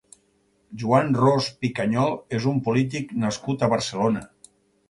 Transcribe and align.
Juan 0.83 1.11
Ros 1.19 1.51
Picañol 1.65 2.17
és 2.39 2.49
un 2.55 2.65
polític 2.69 3.15
nascut 3.27 3.67
a 3.69 3.73
Barcelona. 3.75 4.29